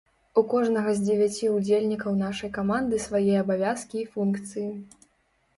[0.41, 4.69] У кожнага з дзевяці ўдзельнікаў нашай каманды свае абавязкі і функцыі.